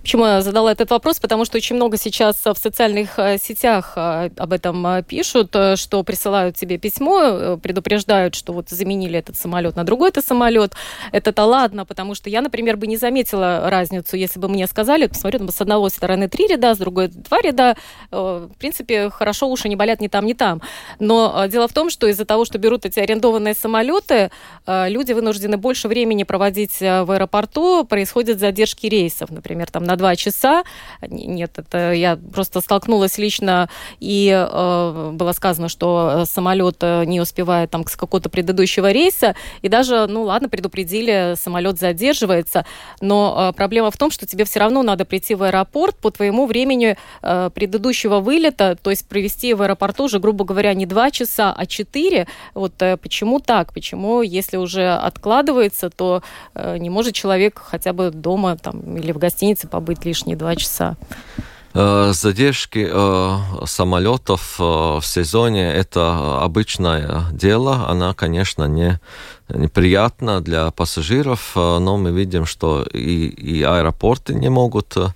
[0.00, 1.20] Почему я задала этот вопрос?
[1.20, 6.02] Потому что очень много сейчас в социальных э, сетях об этом э, пишут, э, что
[6.02, 10.31] присылают тебе письмо, предупреждают, что вот заменили этот самолет на другой, это самолет,
[11.12, 15.48] это-то ладно, потому что я, например, бы не заметила разницу, если бы мне сказали, посмотрю,
[15.48, 17.76] с одного стороны три ряда, с другой два ряда,
[18.10, 20.62] э, в принципе, хорошо, уши не болят ни там, ни там.
[20.98, 24.30] Но э, дело в том, что из-за того, что берут эти арендованные самолеты,
[24.66, 30.16] э, люди вынуждены больше времени проводить в аэропорту, происходят задержки рейсов, например, там на два
[30.16, 30.64] часа.
[31.02, 33.68] Нет, это я просто столкнулась лично,
[34.00, 34.30] и
[35.12, 40.28] было сказано, что самолет не успевает там с какого-то предыдущего рейса, и даже, ну, ну
[40.28, 42.64] ладно, предупредили, самолет задерживается,
[43.00, 46.46] но э, проблема в том, что тебе все равно надо прийти в аэропорт по твоему
[46.46, 51.52] времени э, предыдущего вылета, то есть провести в аэропорту уже, грубо говоря, не два часа,
[51.52, 52.28] а четыре.
[52.54, 53.72] Вот э, почему так?
[53.72, 56.22] Почему, если уже откладывается, то
[56.54, 60.96] э, не может человек хотя бы дома там, или в гостинице побыть лишние два часа?
[61.74, 67.86] Э, задержки э, самолетов э, в сезоне это обычное дело.
[67.88, 69.00] Она, конечно, не
[69.54, 75.08] неприятно для пассажиров, но мы видим, что и, и аэропорты не могут э,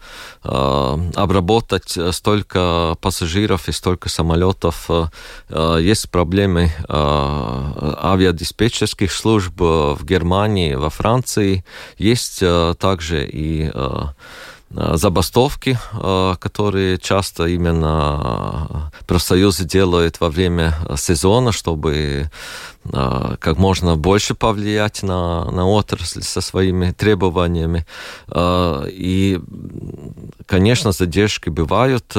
[1.14, 4.89] обработать столько пассажиров и столько самолетов.
[4.89, 11.64] Э, есть проблемы э, авиадиспетчерских служб в Германии, во Франции.
[11.99, 12.43] Есть
[12.78, 14.07] также и Э,
[14.76, 22.30] забастовки, э, которые часто именно э, профсоюзы делают во время сезона, чтобы
[23.40, 27.84] как можно больше повлиять на, на отрасль со своими требованиями.
[28.32, 29.40] И,
[30.46, 32.14] конечно, задержки бывают.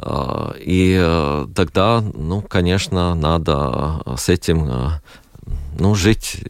[0.00, 5.00] И тогда, ну, конечно, надо с этим
[5.78, 6.42] ну, жить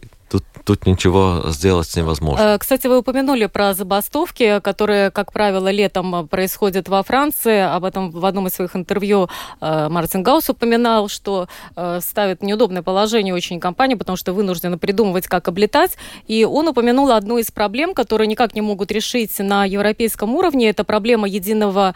[0.63, 2.43] тут ничего сделать невозможно.
[2.43, 7.59] Э, кстати, вы упомянули про забастовки, которые, как правило, летом происходят во Франции.
[7.59, 9.29] Об этом в одном из своих интервью
[9.59, 15.27] э, Мартин Гаус упоминал, что э, ставит неудобное положение очень компании, потому что вынуждены придумывать,
[15.27, 15.97] как облетать.
[16.27, 20.69] И он упомянул одну из проблем, которые никак не могут решить на европейском уровне.
[20.69, 21.95] Это проблема единого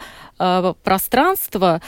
[0.82, 1.80] пространства.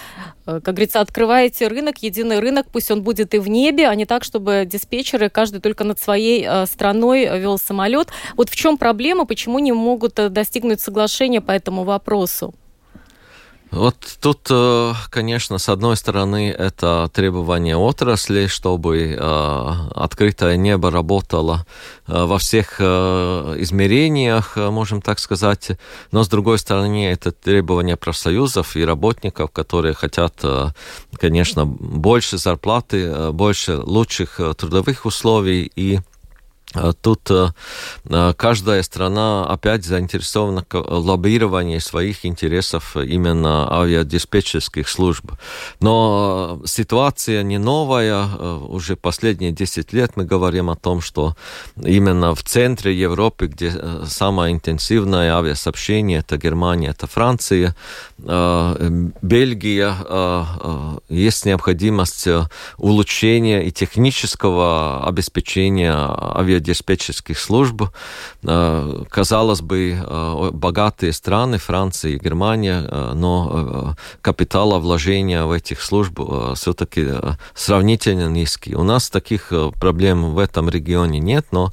[0.47, 4.25] Как говорится, открываете рынок, единый рынок, пусть он будет и в небе, а не так,
[4.25, 8.09] чтобы диспетчеры каждый только над своей страной вел самолет.
[8.37, 12.55] Вот в чем проблема, почему не могут э, достигнуть соглашения по этому вопросу?
[13.71, 21.67] Вот тут, э, конечно, с одной стороны, это требование отрасли, чтобы э, открытое небо работало
[22.07, 25.73] во всех измерениях, можем так сказать.
[26.13, 30.43] Но с другой стороны, это требование профсоюзов и работников, которые хотят,
[31.21, 35.99] конечно, больше зарплаты, больше лучших трудовых условий и
[37.01, 37.49] тут э,
[38.11, 45.33] э, каждая страна опять заинтересована в лоббировании своих интересов именно авиадиспетчерских служб.
[45.81, 48.27] Но ситуация не новая.
[48.27, 51.37] Э, уже последние 10 лет мы говорим о том, что
[51.83, 53.73] именно в центре Европы, где
[54.07, 57.75] самое интенсивное авиасообщение, это Германия, это Франция,
[59.23, 59.97] Бельгия,
[61.09, 62.29] есть необходимость
[62.77, 67.83] улучшения и технического обеспечения авиадиспетчерских диспетчерских служб.
[68.43, 72.81] Казалось бы, богатые страны, Франция и Германия,
[73.15, 76.21] но капиталовложения в этих служб
[76.55, 77.07] все-таки
[77.55, 78.77] сравнительно низкие.
[78.77, 81.73] У нас таких проблем в этом регионе нет, но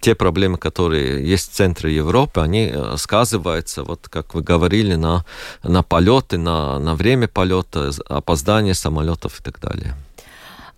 [0.00, 5.24] те проблемы, которые есть в центре Европы, они сказываются, вот как вы говорили, на,
[5.62, 9.94] на полеты, на, на время полета, опоздание самолетов и так далее.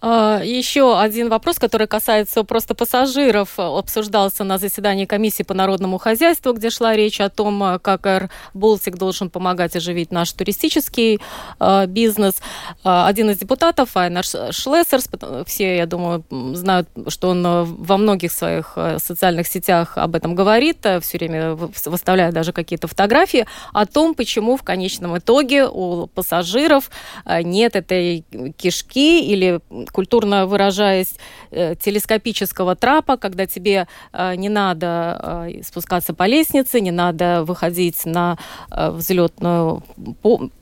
[0.00, 6.52] А, Еще один вопрос, который касается просто пассажиров, обсуждался на заседании комиссии по народному хозяйству,
[6.52, 11.20] где шла речь о том, а, как Air Baltic должен помогать оживить наш туристический
[11.58, 12.36] а, бизнес.
[12.84, 15.08] Один из депутатов, Айнар Шлессерс,
[15.46, 16.24] все, я думаю,
[16.54, 22.52] знают, что он во многих своих социальных сетях об этом говорит, все время выставляет даже
[22.52, 26.90] какие-то фотографии о том, почему в конечном итоге у пассажиров
[27.26, 28.24] нет этой
[28.56, 29.60] кишки или
[29.90, 31.14] культурно выражаясь,
[31.50, 38.04] э, телескопического трапа, когда тебе э, не надо э, спускаться по лестнице, не надо выходить
[38.06, 38.38] на
[38.70, 39.80] взлетное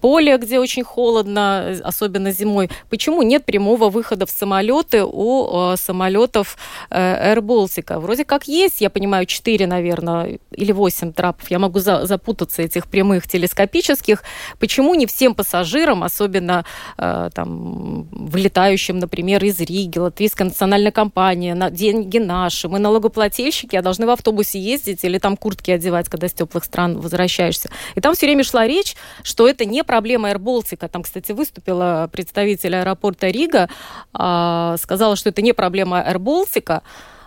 [0.00, 2.70] поле, где очень холодно, особенно зимой.
[2.90, 6.56] Почему нет прямого выхода в самолеты у самолетов
[6.90, 7.98] Air Baltic?
[7.98, 11.50] Вроде как есть, я понимаю, 4, наверное, или 8 трапов.
[11.50, 14.22] Я могу запутаться этих прямых телескопических.
[14.58, 16.64] Почему не всем пассажирам, особенно
[16.96, 23.80] там, вылетающим, например, например, из Риги, Латвийская национальная компания, на деньги наши, мы налогоплательщики, а
[23.80, 27.70] должны в автобусе ездить или там куртки одевать, когда с теплых стран возвращаешься.
[27.94, 32.76] И там все время шла речь, что это не проблема Air Там, кстати, выступила представитель
[32.76, 33.70] аэропорта Рига,
[34.12, 36.82] э, сказала, что это не проблема Air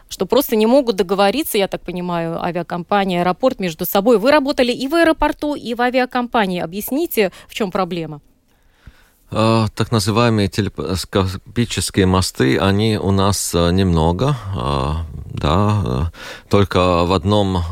[0.09, 4.19] что просто не могут договориться, я так понимаю, авиакомпания, аэропорт между собой.
[4.19, 6.61] Вы работали и в аэропорту, и в авиакомпании.
[6.61, 8.21] Объясните, в чем проблема?
[9.31, 14.93] Э, так называемые телескопические мосты, они у нас э, немного, э,
[15.33, 16.11] да,
[16.49, 17.63] только в одном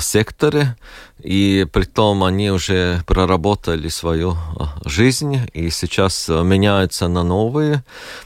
[0.00, 0.76] секторе,
[1.22, 4.36] и при том они уже проработали свою
[4.84, 7.84] жизнь и сейчас меняются на новые.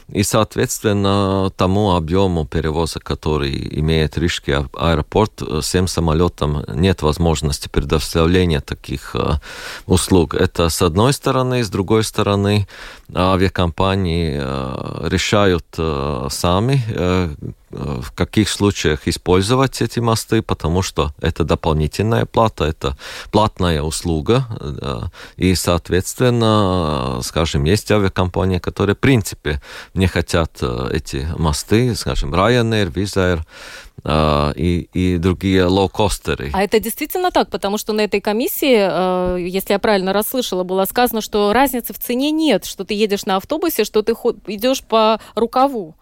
[0.09, 9.15] И, соответственно, тому объему перевоза, который имеет Рижский аэропорт, всем самолетам нет возможности предоставления таких
[9.85, 10.33] услуг.
[10.33, 11.63] Это с одной стороны.
[11.63, 12.67] С другой стороны,
[13.13, 14.37] авиакомпании
[15.07, 15.65] решают
[16.31, 16.81] сами,
[17.75, 22.97] в каких случаях использовать эти мосты, потому что это дополнительная плата, это
[23.31, 24.45] платная услуга,
[25.37, 29.61] и, соответственно, скажем, есть авиакомпании, которые, в принципе,
[29.93, 33.39] не хотят э, эти мосты, скажем, Ryanair, Wizz Air,
[34.03, 36.51] э, и, и другие лоукостеры.
[36.53, 40.85] А это действительно так, потому что на этой комиссии, э, если я правильно расслышала, было
[40.85, 44.13] сказано, что разницы в цене нет, что ты едешь на автобусе, что ты
[44.47, 45.95] идешь по рукаву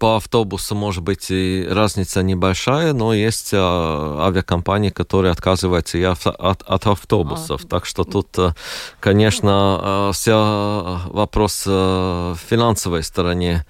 [0.00, 6.26] по автобусу может быть и разница небольшая, но есть а, авиакомпании, которые отказываются и от,
[6.26, 7.60] от, от автобусов.
[7.64, 7.68] А.
[7.68, 8.54] Так что тут, э,
[8.98, 13.66] конечно, а, вся вопрос в финансовой стороне.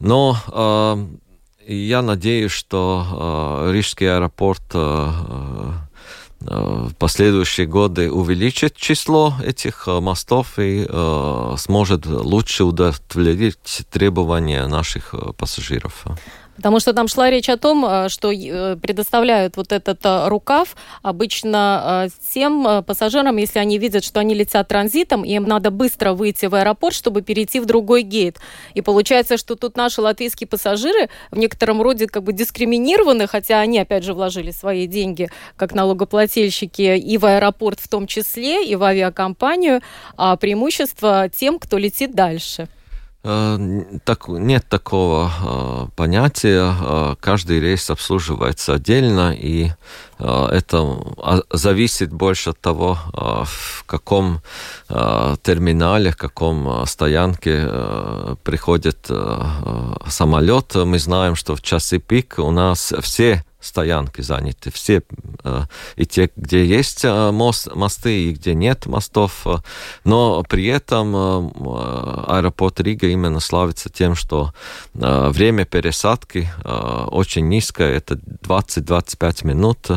[0.00, 0.36] Но
[1.66, 4.62] я надеюсь, что Рижский аэропорт
[6.40, 15.12] в последующие годы увеличит число этих э, мостов и э, сможет лучше удовлетворить требования наших
[15.12, 16.04] э, пассажиров.
[16.56, 20.76] Потому что там шла речь о том, э, что э, предоставляют вот этот э, рукав
[21.02, 26.46] обычно тем пассажирам, если они видят, что они летят транзитом, и им надо быстро выйти
[26.46, 28.38] в аэропорт, чтобы перейти в другой гейт.
[28.74, 33.78] И получается, что тут наши латвийские пассажиры в некотором роде как бы дискриминированы, хотя они,
[33.78, 38.82] опять же, вложили свои деньги как налогоплательщики и в аэропорт в том числе, и в
[38.82, 39.80] авиакомпанию,
[40.16, 42.68] а преимущество тем, кто летит дальше.
[43.22, 43.58] Э,
[44.04, 46.74] так, нет такого э, понятия.
[46.80, 49.72] Э, каждый рейс обслуживается отдельно, и
[50.18, 50.78] э, это
[51.18, 54.40] а, зависит больше от того, э, в каком
[54.88, 59.42] э, терминале, в каком э, стоянке э, приходит э,
[60.06, 60.74] самолет.
[60.74, 65.02] Мы знаем, что в часы пик у нас все стоянки заняты, все
[65.44, 65.62] э,
[65.96, 69.58] и те, где есть э, мост, мосты, и где нет мостов, э,
[70.04, 74.52] но при этом аэропорт Рига именно славится тем, что
[74.94, 79.88] время пересадки очень низкое, это 20-25 минут,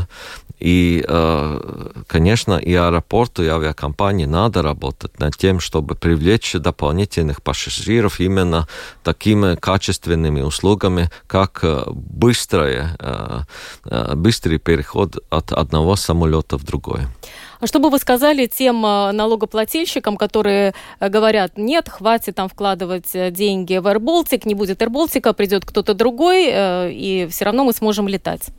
[0.60, 8.22] и, э, конечно, и аэропорту, и авиакомпании надо работать над тем, чтобы привлечь дополнительных пассажиров
[8.22, 8.68] именно
[9.04, 17.02] такими качественными услугами, как э, быстрое, э, быстрый переход от одного самолета в другой.
[17.60, 23.88] А что бы вы сказали тем налогоплательщикам, которые говорят, нет, хватит там вкладывать деньги в
[23.88, 28.50] AirBaltic, не будет AirBaltic, придет кто-то другой, и все равно мы сможем летать?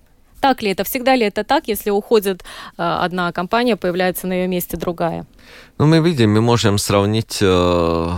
[0.44, 0.84] Так ли это?
[0.84, 2.44] Всегда ли это так, если уходит
[2.76, 5.24] одна компания, появляется на ее месте другая?
[5.76, 8.16] Ну, мы видим, мы можем сравнить э,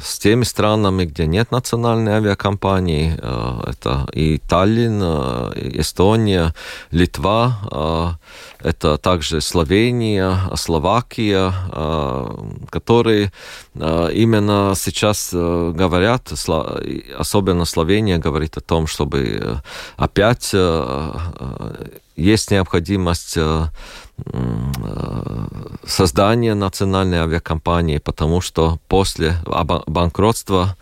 [0.00, 3.18] с теми странами, где нет национальной авиакомпании.
[3.20, 6.54] Э, это и Таллин, э, Эстония,
[6.92, 8.18] Литва,
[8.62, 12.26] э, это также Словения, Словакия, э,
[12.70, 13.32] которые
[13.74, 16.32] э, именно сейчас э, говорят,
[17.18, 19.56] особенно Словения говорит о том, чтобы э,
[19.96, 20.58] опять э,
[21.40, 21.86] э
[22.18, 23.66] есть необходимость э,
[25.88, 29.36] создания национальной авиакомпании, потому что после
[29.86, 30.76] банкротства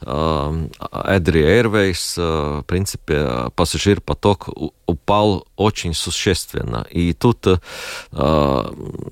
[0.00, 4.48] Эдри Airways, в принципе, пассажир-поток
[4.88, 6.86] упал очень существенно.
[6.90, 7.56] И тут э,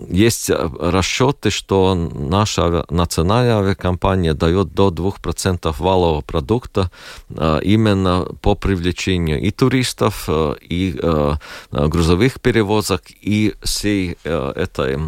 [0.09, 6.91] есть расчеты, что наша национальная авиакомпания дает до 2% валового продукта
[7.29, 11.35] э, именно по привлечению и туристов, э, и э,
[11.71, 14.99] грузовых перевозок, и всей э, этой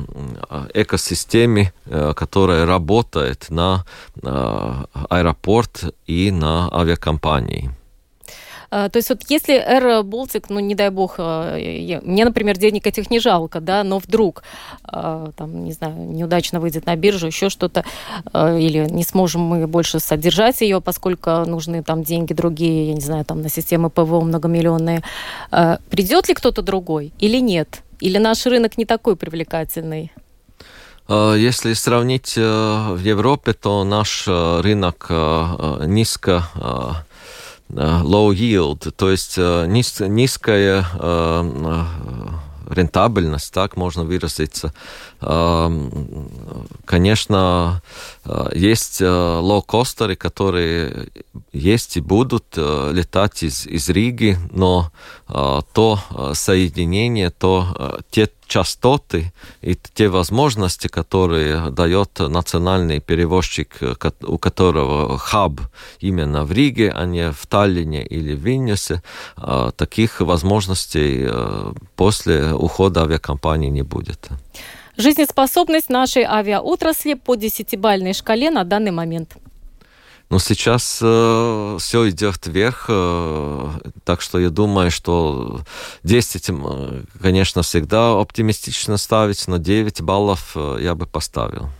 [0.74, 3.86] экосистеме, э, которая работает на
[4.22, 4.84] э,
[5.68, 7.70] аэропорт и на авиакомпании.
[8.70, 11.56] А, то есть вот если Air Baltic, ну не дай бог, а,
[12.02, 14.42] мне, например, денег этих не жалко, да, но вдруг,
[14.84, 17.84] а, там, не знаю, неудачно выйдет на биржу, еще что-то,
[18.34, 23.24] или не сможем мы больше содержать ее, поскольку нужны там деньги другие, я не знаю,
[23.24, 25.02] там на системы ПВО многомиллионные,
[25.88, 27.82] придет ли кто-то другой или нет?
[28.00, 30.12] Или наш рынок не такой привлекательный?
[31.08, 35.06] Если сравнить в Европе, то наш рынок
[35.86, 36.44] низко
[37.70, 41.84] Э, low yield, то есть э, низ, низкая э,
[42.70, 44.72] рентабельность, так можно выразиться.
[46.84, 47.82] Конечно,
[48.54, 51.08] есть лоукостеры, которые
[51.52, 54.92] есть и будут летать из, из Риги, но
[55.26, 55.98] то
[56.34, 63.78] соединение, то те частоты и те возможности, которые дает национальный перевозчик,
[64.22, 65.60] у которого хаб
[66.00, 69.02] именно в Риге, а не в Таллине или в Вильнюсе,
[69.76, 74.28] таких возможностей э, после ухода авиакомпании не будет.
[74.98, 79.36] Жизнеспособность нашей авиаотрасли по десятибальной шкале на данный момент–
[80.30, 83.70] но сейчас э, все идет вверх, э,
[84.04, 85.62] так что я думаю, что
[86.02, 91.70] 10, э, конечно, всегда оптимистично ставить, но 9 баллов э, я бы поставил.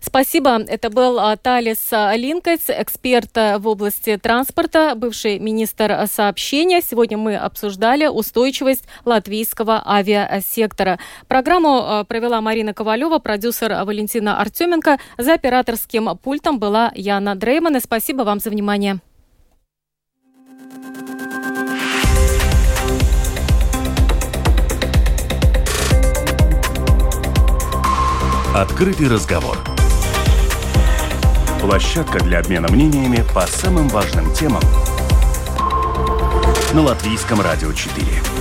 [0.00, 0.62] Спасибо.
[0.62, 6.80] Это был а, Талис Линкольц, эксперт э, в области транспорта, бывший министр сообщения.
[6.80, 10.98] Сегодня мы обсуждали устойчивость латвийского авиасектора.
[11.28, 14.98] Программу провела Марина Ковалева, продюсер Валентина Артеменко.
[15.18, 17.76] За операторским пультом была Яна Дрейман.
[17.76, 19.00] И спасибо вам за внимание.
[28.56, 29.75] Открытый разговор.
[31.66, 34.62] Площадка для обмена мнениями по самым важным темам
[36.72, 38.35] на Латвийском радио 4.